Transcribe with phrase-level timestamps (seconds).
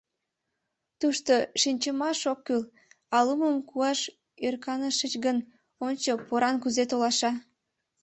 [0.99, 2.61] Тушто шинчымаш ок кӱл,
[3.15, 3.99] а лумым куаш
[4.45, 5.37] ӧрканышыч гын,
[5.85, 7.31] ончо, поран кузе толаша.